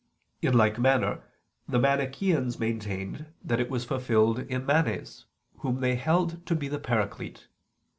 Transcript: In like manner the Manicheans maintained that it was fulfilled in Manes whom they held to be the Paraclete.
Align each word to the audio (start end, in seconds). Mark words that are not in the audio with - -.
In 0.41 0.57
like 0.57 0.79
manner 0.79 1.21
the 1.69 1.77
Manicheans 1.77 2.57
maintained 2.59 3.27
that 3.43 3.59
it 3.59 3.69
was 3.69 3.85
fulfilled 3.85 4.39
in 4.39 4.65
Manes 4.65 5.27
whom 5.59 5.79
they 5.79 5.93
held 5.93 6.43
to 6.47 6.55
be 6.55 6.67
the 6.67 6.79
Paraclete. 6.79 7.45